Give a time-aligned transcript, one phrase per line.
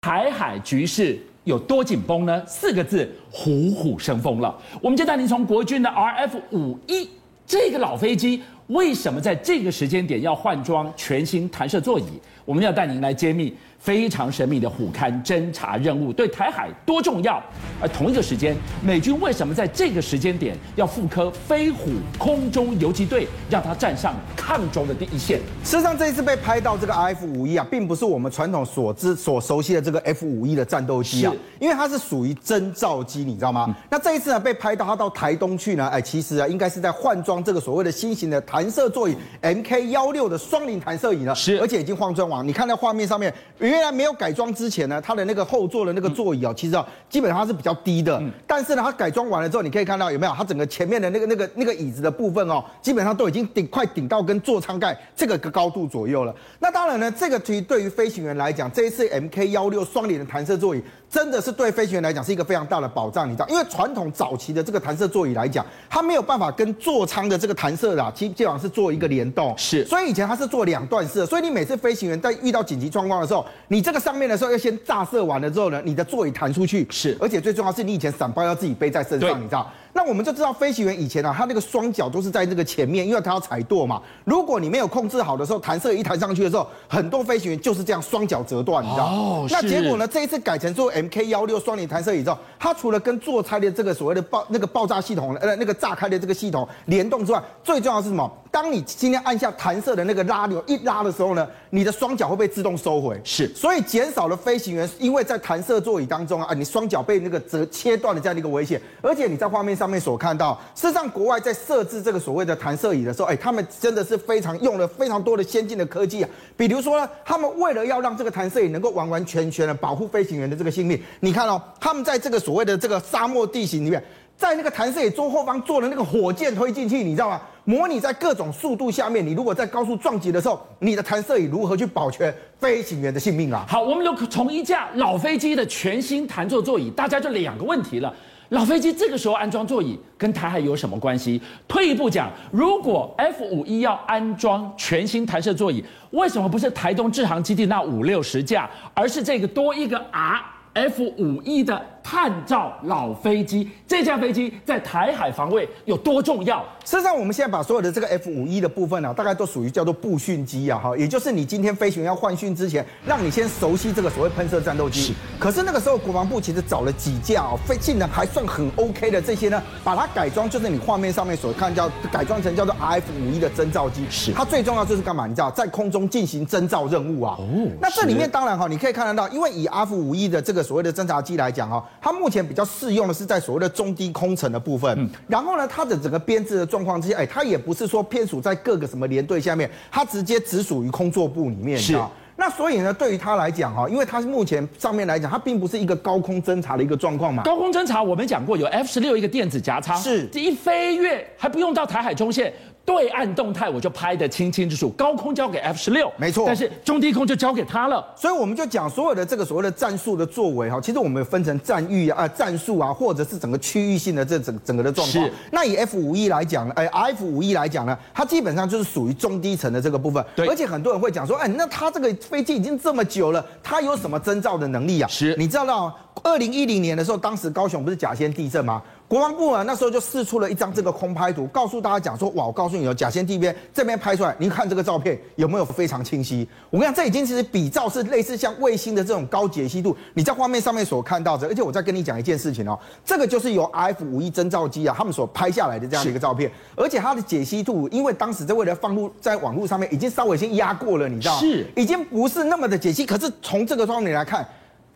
[0.00, 2.42] 台海局势有多紧绷呢？
[2.46, 4.56] 四个字，虎虎生风了。
[4.80, 7.06] 我们就带您从国军的 RF 五一
[7.46, 12.04] 这个老飞机，为什么在这个时间点要换装全新弹射座椅？
[12.46, 13.54] 我们要带您来揭秘。
[13.80, 17.42] 非常神秘的虎勘侦察任务对台海多重要？
[17.80, 18.54] 而同一个时间，
[18.84, 25.38] 美军为什么在这个时间点要复刻飞虎空中游击队，让它站上抗中的第一线？
[25.64, 33.64] 事实上，这一次被拍到这个 RF 五一啊，并不是我们传统所知所熟悉的这个 F 五一的战斗机啊，因为它是属于侦察机，你知道吗？
[33.66, 42.46] 嗯、那这一次呢，被拍到它到台东去呢，哎，其实啊，应该是在换装这个所谓的新型的弹射座椅 MK 幺六的双零弹射椅呢，是，而且已经换装完。
[42.46, 43.32] 你看那画面上面。
[43.70, 48.20] 原来没有改装之前呢，它的那个后座的那个座椅哦，其实啊，基本上它是比较低的。
[48.46, 50.32] 但是呢，它改装完了之后，你可以看到有没有？
[50.32, 56.34] 它整个前面的那个那个那个椅子的部分哦，基本上都已经顶快顶到跟座舱盖这个个高度左右了。
[56.58, 60.82] 那当然呢，这个其实对于飞行员来讲，这一次 MK 幺六双联的弹射座椅。
[61.10, 79.70] 真的是对飞行员来讲是一个非常大的保障，你知道，因为传统早期的这个弹射座椅来讲，它没有办法跟座舱的这个弹射啊，基基本上是做一个联动，是，所以以前它是做两段式的，所以你每次飞行员在遇到紧急状况的时候，你这个上面的时候要先炸射完了之后呢，你的座椅弹出去，是，而且最重要是你以前伞包要自己背在身上，你知道。
[79.92, 84.00] 那我们就知道飞行员以前啊，他那个双脚都是在那个前面，因为他要踩舵嘛。
[84.24, 89.06] 如果你没有控制好的时候，弹射一弹上去的时候，很多飞行员就是这样双脚折断，你知道？
[89.06, 90.06] 哦，那结果呢？
[90.06, 98.30] 这一次改成做 MK 幺六双联弹射椅之后，它除了跟座舱的这个所谓的爆那个爆炸系统呃那个炸开的这个系统联动之外，最重要的是什么？
[98.52, 124.04] 当你今天按下弹射的那个拉钮一拉的时候呢，你的双脚会被自动收回，是，所以减少了飞行员因为在弹射座椅当中啊，你双脚被那个折切断的这样的一个危险，而且你在画面上面所看到，事实上国外在设置这个所谓的弹射椅的时候，哎，他们真的是非常用了非常多的先进的科技啊，比如说，他们为了要让这个弹射椅能够完完全全的保护飞行员的这个性命，你看哦，他们在这个所谓的这个沙漠地形里面。
[124.36, 127.38] 在那个弹射椅中后方做的那个火箭推进器，你知道吗？
[127.66, 133.66] 模拟在各种速度下面，你如果在高速撞击的时候，你的弹射椅如何去保全飞行员的性命啊？
[133.68, 138.10] 好，我们就从一架老飞机的全新弹座座椅，大家就两个问题了：
[138.50, 141.40] 老飞机这个时候安装座椅跟台海有什么关系？
[141.68, 150.42] 退一步讲，如果 F 五一要安装全新弹射座椅，为什么不是台东智航基地那五六十架，而是这个多一个 R
[150.74, 151.80] F 五一的？
[152.02, 156.64] 探照老飞机，这架飞机在台海防卫有多重要？
[156.84, 165.00] 事实上，我们现在把所有的这个 F 五一的部分呢、啊，大概都属于叫做步训机啊，哈，也就是你今天飞行员要换训之前，让你先熟悉这个所谓喷射战斗机。
[165.00, 165.12] 是。
[165.38, 174.04] 可是那个时候，国防部其实找了几架哦，飞性能还算很 OK 的这些呢，把它改装，就是你画面上面所看叫改装成叫做 RF 五一的侦察机。
[174.10, 174.32] 是。
[174.32, 175.26] 它最重要就是干嘛？
[175.26, 177.36] 你知道，在空中进行侦察任务啊。
[177.38, 177.46] 哦。
[177.80, 181.84] 那这里面当然哈，你可以看得到，因为以 RF 五一的这个所谓的侦察机来讲哈。
[182.00, 192.10] 它目前比较适用的是在所谓的中低空层的部分，嗯、然后呢，它的整个编制的状况之下，哎，它也不是说偏属在各个什么连队下面，它直接直属于空作部里面，是啊。
[192.36, 197.42] 那所以呢，对于它来讲哈，因为它目前上面来讲，它并不是一个高空侦察的一个状况嘛。
[197.42, 202.50] 高空侦察我们讲过，有 F 十六一个电子夹舱，是这一飞跃还不用到台海中线。
[202.84, 208.04] 对岸动态我就拍得清清楚楚，高空交给 F 十六，没错，但是中低空就交给他了。
[208.16, 215.24] 所以我们就讲所有的这个所谓的战术的作为哈，其实我们有分成战域啊、战术啊，或者是整个区域性的这整整个的状况。
[215.24, 215.32] 是。
[215.52, 220.24] 那以 F 五 E 来讲呢，哎，F 五 E 来讲呢，它基本上就是属于中低层的这个部分。
[220.34, 220.48] 对。
[220.48, 225.08] 而且很多人会讲说，哎，那它这个飞机已经这么久了，它有什么征兆的能力啊？
[225.08, 225.36] 是。
[225.36, 228.82] 你知道到二零一零年的时候，当时高雄不是甲仙地震吗？
[229.10, 236.48] 国防部啊，那时候就试出了一张这个空拍图，告诉大家讲说，哇，我告诉你哦，甲仙地边这边拍出来，您看这个照片有没有非常清晰？
[236.70, 241.48] 我跟你讲，这已经其实比照是类似像卫星的这种高解析度，你在画面上面所看到的。
[241.48, 253.04] 而且我再跟你讲一件事情哦，这个就是由 RF 五一侦照机啊，他们所拍下来的这样的一个照片，而且它的解析度，因为当时在为了放入在网络上面，已经稍微先压过了，你知道是，已经不是那么的解析。
[253.04, 254.46] 可是从这个方面来看，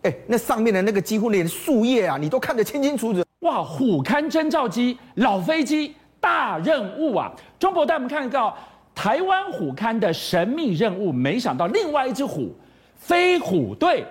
[0.02, 3.24] 哎，那上面的那个几乎连树叶啊，你都看得清清楚楚。
[3.44, 7.30] 哇，虎勘侦照机老飞机大任务啊！
[7.58, 8.56] 中博带我们看到
[8.94, 12.54] 台湾虎勘的神秘任务，没想到另外一只虎
[12.96, 14.02] 飞虎队，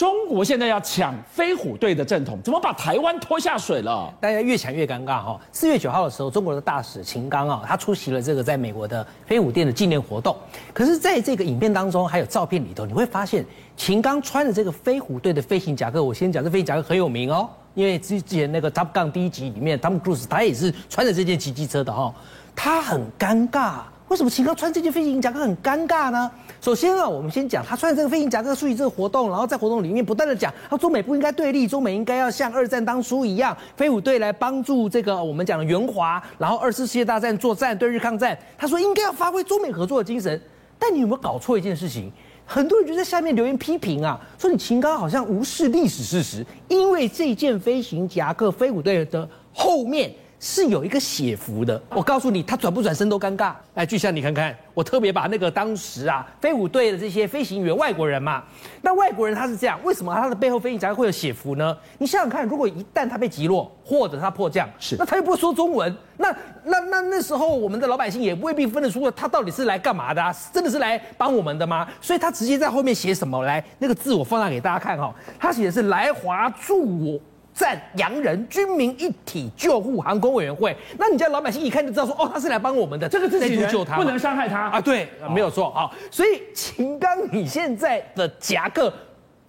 [0.00, 4.10] 中国现在要抢飞虎队的正统，怎么把台湾拖下水了？
[4.18, 5.38] 大家越抢越尴尬哈！
[5.52, 10.34] 四月九号的时候，中国的大使秦刚啊，他出席了这个在美国的飞虎队的纪念活动。
[10.72, 13.44] 可是，在这个影片当中，还有照片里头，你会发现
[13.76, 17.46] 秦刚穿的这个飞虎队的飞行夹克，我先讲，这飞行夹克很有名哦。
[17.74, 22.10] 因为之前那个 Top Gun 第一集里面，Tom Cruise 他也是穿着这件骑机车的哈，
[22.56, 23.80] 他很尴尬。
[24.10, 26.28] 为什么秦刚穿这件飞行夹克很尴尬呢？
[26.60, 38.36] 首先啊，我们先讲他穿这个飞行夹克出席这个活动，然后在活动里面不断的讲，他中美不应该对立，中美应该要像二战当初一样，飞虎队来帮助这个我们讲的援华，然后二次世界大战作战对日抗战。
[38.58, 40.42] 他说应该要发挥中美合作的精神。
[40.76, 42.10] 但你有没有搞错一件事情？
[42.44, 50.12] 很多人就在下面留言批评啊，说你秦刚好像无视历史事实，因为这件飞行夹克飞虎队的后面。
[50.42, 53.52] 是有一个写符的，我告诉你，他转不转身都尴尬。
[53.74, 58.42] 哎，巨像，你看看，我特别把那个当时啊，飞虎队的这些飞行员，外国人嘛，
[58.80, 61.76] 那外国人他是这样，为什么他的背后飞行夹克会有写符呢？
[61.98, 66.34] 你想想看，如果一旦他被击落，或者他迫降，是，那他又不会说中文，那
[66.64, 71.86] 那那那时候我们的老百姓也未必分得出他到底是来干嘛的啊，真的是来帮我们的吗？
[72.00, 77.20] 所以他直接在后面写什么来，那个字我放大给大家看哈，他写的是来华助我。
[77.60, 85.90] 赞洋人军民一体救护航空委员会，那你家老百姓一看就知道说，哦，他是来帮我们的，这个自己人救他，不能伤害他啊，对，没有错啊。
[86.10, 88.90] 所以秦刚，你现在的夹克，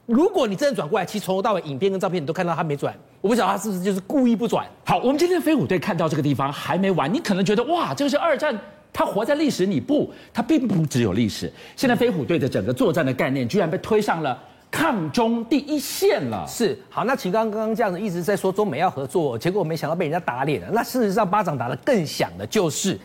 [0.05, 4.67] 如果你真的转过来，其实从头到尾影片跟照片你都看到他没转，我不晓得他是不是就是故意不转。
[4.85, 8.53] 好，我们今天飞虎队看到这个地方还没完，你可能觉得哇，这个是二战，
[8.91, 10.11] 他活在历史里不？
[10.33, 14.37] 他并不只有历史，现在飞虎队的整个作战的概念居然被推上了。
[14.71, 17.03] 抗中第一线了，是好。
[17.03, 20.69] 那秦刚刚刚这样子一直在说中美要合作，结果没想到被人家打脸了。
[20.71, 22.97] 那事实上巴掌打得更响的，就是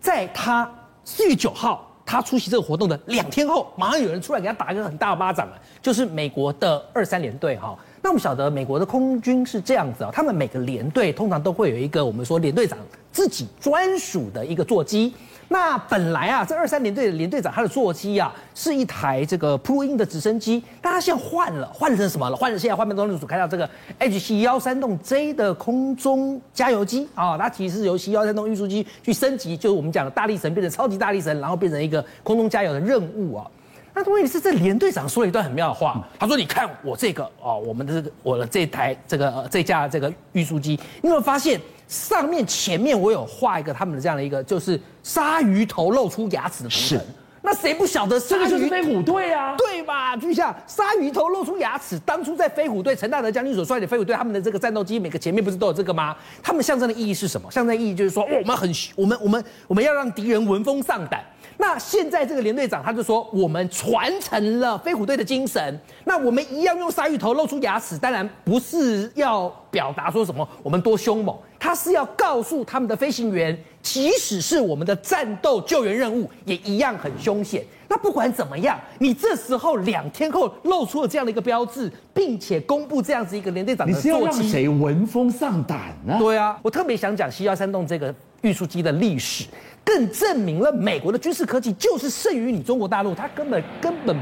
[0.00, 0.68] 在他
[1.04, 7.78] 四月九号他出席这个活动的两天后，马上有人出来给他打一个很大的巴掌了，就是美国的二三联队哈。
[8.02, 12.76] 那我们晓得美国的空军是这样子啊，他们每个联队通常都会有一个我们说联队长
[13.12, 15.14] 自己专属的一个座机。
[15.48, 22.36] 那本来啊，这二三连队的连队长他的座机啊，是一台这个 “Proin” 的直升机，但他现在换了，换成什么了？
[22.36, 23.68] 换成现在画面当中所看到这个
[24.00, 33.46] HC 幺三洞 J 的空中加油机啊，它其实是由 C 幺三洞运输机去升级，就是我们讲的大力神变成超级大力神，然后变成一个空中加油的任务啊。
[33.94, 35.28] 那问题是这连队长说了？
[35.28, 46.80] 一段很妙的话，他说：“你看我这个哦，我们的我的这台这个这架这个运输机，你有没有发现？”上面前面我有画一个他们的这样的一个，就是鲨鱼头露出牙齿的图腾。
[46.80, 47.00] 是，
[47.42, 49.54] 那谁不晓得这个就是飞虎队啊？
[49.56, 50.16] 对吧？
[50.16, 56.16] 就像鲨鱼头露出牙齿，当初在飞虎队陈大德将军所率领飞虎队，他们的这个战斗机每个前面不是都有这个吗？
[56.42, 57.48] 他们象征的意义是什么？
[57.50, 61.24] 象征意义就是说，我们很，我们我们我们要让敌人闻风丧胆。
[61.58, 77.64] 那现在这个连队长他就说，我们传承了飞虎队的精神，那我们一样用鲨鱼头露出牙齿，当然不是要表达说什么我们多凶猛，他是要告诉他们的飞行员，即使是我们的战斗救援任务，也一样很凶险。
[77.88, 86.16] 那不管怎么样，你这时候两天后露出了这样的一个标志，并且公布这样子一个连队长你是要让谁闻风丧胆呢？
[86.18, 88.12] 对啊，我特别想讲西幺山洞这个
[88.42, 89.46] 运输机的历史。
[89.86, 94.16] 更证明了美国的军事科技就是胜于你中国大陆，它根本根本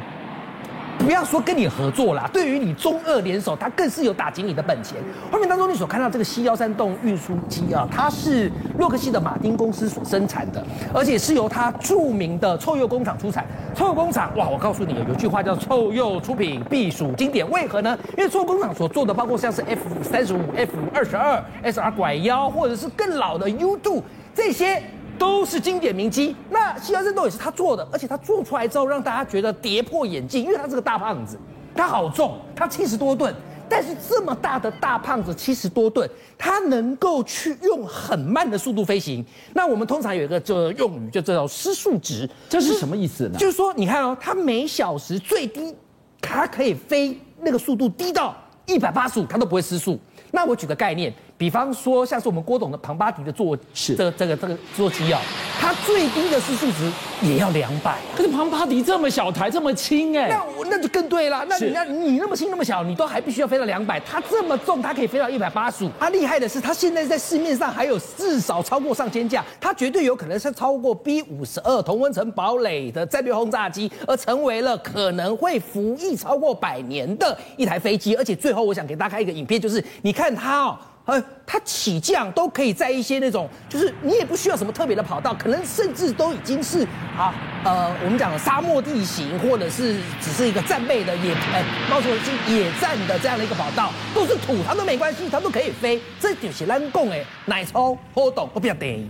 [0.98, 4.98] 不要说跟你合作啦，对于你中俄联手，它更是有打击你的本钱。
[5.30, 10.62] 画面当中你所看到这个 C 幺三洞运输机啊，它是洛克希德马丁公司所生产的，
[10.92, 13.46] 而且是由它著名的臭鼬工厂出产。
[13.74, 17.98] 臭鼬工厂哇，我告诉你，有句话叫“臭鼬出品必属经典”，为何呢？
[18.18, 24.02] 因为臭鼬工厂所做的包括像是 F 三十五、F 二十二、SR 拐腰，或者是更老的 U two
[24.34, 24.82] 这些。
[25.18, 31.38] 都是经典名机，那 C 幺三洞也是他做的，而且他做出来之后让大家觉得跌破眼镜，因为他是个大胖子，
[31.74, 33.34] 他好重，他七十多吨，
[33.68, 39.24] 但是这么大的大胖子七十多吨，他能够去用很慢的速度飞行。
[39.52, 43.38] 那我们通常有一个就用语就叫失速值，这是什么意思呢？
[43.38, 45.74] 就是说，你看哦，他每小时最低，
[46.20, 49.98] 他可以飞那个速度低到一百八十五，他都不会失速。
[50.32, 51.14] 那我举个概念。
[51.36, 55.20] 比方说，像是我们郭董的庞巴迪的座是这个这个这个座机啊，
[55.60, 56.90] 它最低的失速值
[57.22, 57.98] 也要两百。
[58.16, 61.44] 可是庞巴迪这么小台这么轻哎，那我那就更对了。
[61.48, 63.98] 那你那你那么轻那么小，你都还必须要飞到两百。
[64.00, 65.90] 它这么重，它可以飞到一百八十五。
[65.98, 78.14] 它厉害的是，它现在在市面上还有至少超过上千架，它绝对有可能是超过 B 五十二同温层堡垒的战略轰炸机，而成为了可能会服役超过百年的一台飞机。
[78.14, 80.78] 而且最后，我想给大家看一个影片，就是你看它哦。
[81.06, 86.82] 呃，它起降都可以在一些那种，就是你也不需要什么特别的跑道，可能甚至都已经是
[87.16, 96.00] 啊，呃，我们讲的沙漠地形，或者是只是一个战备的野，呃，猫头鹰野战的这样的一个跑道，都是土，它都没关系，它都可以飞。
[96.18, 99.06] 这就是咱讲的奶超活动，我比较得意。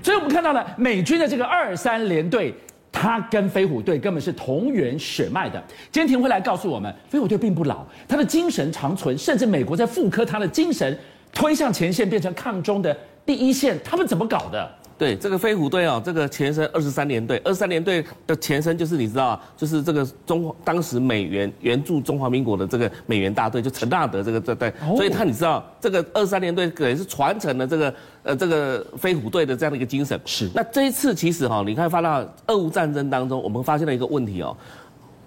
[0.00, 2.54] 所以我们看到了美军的这个二三联队，
[2.92, 5.60] 它跟飞虎队根本是同源血脉的。
[5.90, 10.96] 今天廷辉来告诉我们，飞虎队并不老，它的精神长存，甚至美国在复刻它的精神。
[11.32, 14.70] 推向前线，变成抗中的第一线，他们怎么搞的？
[14.98, 30.20] 对，这个飞虎队哦，这个前身二十三联队，二十三联队的前身就是你知道，就是这个中当时美元援助中华民国的这个美元大队，就陈纳德这个这队，所以他你知道这个二十三联队可能是传承了这个呃这个飞虎队的这样的一个精神。
[30.24, 30.48] 是。
[30.54, 34.56] 那这一次其实哈，你看发到俄乌战争当中，我们发现了一个问题哦。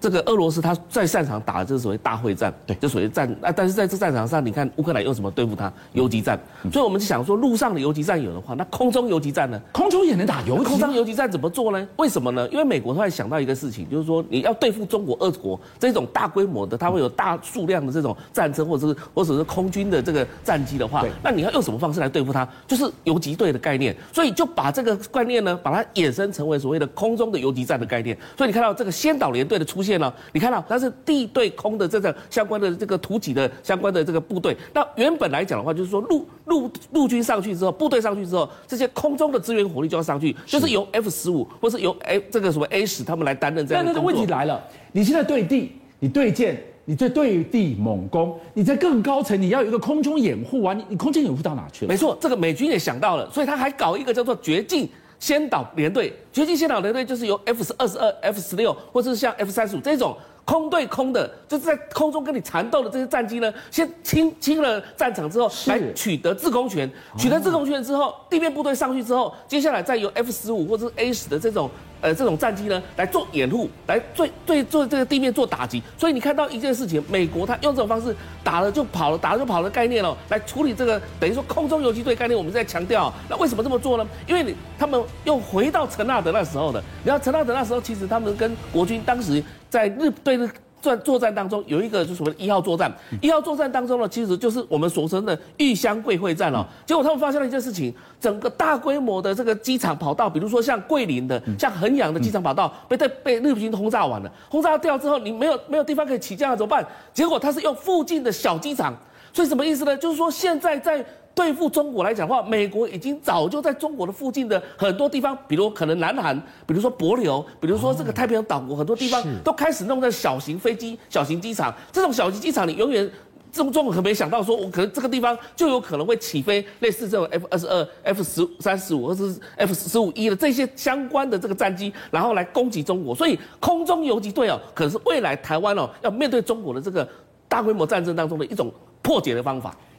[0.00, 5.72] 这个俄罗斯他在战场打的就是所谓大会战，对，就所谓战啊，但是在这战场上，你看乌克兰用什么对付他？
[5.92, 6.38] 游击战，
[6.72, 9.60] 所以我们就想说，陆上的游击战有的话，那空中游击战呢？
[9.72, 10.64] 空中也能打游击？
[10.64, 11.88] 空中游击战怎么做呢？
[11.96, 12.46] 为什么呢？
[12.50, 22.46] 因为美国突然想到一个事情，就是说你要对付中国、俄国这种大规模的，它会有大数量的这种战车，或者是或者是空军的这个战机的话，那你要用什么方式来对付它？
[22.66, 28.16] 就是游击队的概念，所以就把这个概念呢，把它衍生成为所谓的空中的游击战的概念。
[28.36, 30.56] 所以你看到这个先导联队的出现了，你看到。
[30.68, 34.56] 它是地对空的这个相关的这个突击的相关的这个部队。
[34.72, 44.02] 那原本来讲的话，就是说陆陆陆军上去之后，部队上去之后，这些空中的支援火力就要上去，就是由 F 十五或是由 A 这个什么 A 十他们来担任这样的工作。
[44.02, 51.88] 但那个问题来了，你现在对地，你对舰，你在对地猛攻，你在更高层你要有一个空中掩护啊，你你空中掩护到哪去了？
[51.88, 56.12] 没错，这个美军也想到了，所以他还搞一个叫做绝境先导联队。
[56.32, 60.16] 绝境先导联队就是由 F 十二十二、F 十六或者是像 F 三十五这种。
[60.46, 66.88] 空对空的，就是在空中跟你缠斗的这些战机呢，先清清了战场之后，来取得制空权。
[67.18, 71.68] 取得制空权之后，地面部队上去之后，接下来再由 F 十五或者是 A 十的这种
[72.00, 75.82] 呃这种战机呢来做掩护，来对对做这个地面做打击。
[75.98, 82.36] 所以你看到一件事情，美国他用这种方式打了就跑了，打了就跑的概念哦，来处理这个等于说空中游击队概念。
[82.36, 84.06] 我们在强调，那为什么这么做呢？
[84.26, 89.42] 因为他们又回到陈纳德那时候的，然后陈纳德那时候其实他们跟国军当时。
[89.68, 90.48] 在日对日
[90.80, 92.92] 作作战当中，有一个就是所谓的一号作战。
[93.20, 96.64] 一号作战当中呢，其实就是我们俗称的玉香桂会战哦。
[96.84, 104.32] 结果他们发现了一件事情，整个大规模的这个机场跑道，比如说像桂林的、像衡阳的机场跑道，被被被日军轰炸完了。
[104.48, 106.86] 轰炸掉之后，你没有没有地方可以起降了，怎么办？
[107.12, 108.94] 结果他是用附近的小机场。
[109.32, 109.96] 所以什么意思呢？
[109.96, 111.04] 就是说现在在。
[111.36, 116.34] 对付中国来讲的话，美国已经早就在中国的附近的很多地方，比如可能南韩，
[116.66, 121.72] 比如说帛琉，比如说这个太平洋岛国，很多地方都开始弄在小型飞机、小型机场。
[121.92, 123.06] 这种小型机场，你永远
[123.52, 133.14] 中中国可没想到说，我可能这个地方就有可能会起飞类似这种 F 二十二、F 十三十五或者是 F 十五 E 的这些相关的这个战机，然后来攻击中国。
[133.14, 137.06] 所以空中游击队哦，可能是未来台湾哦要面对中国的这个
[137.46, 139.76] 大规模战争当中的一种破解的方法。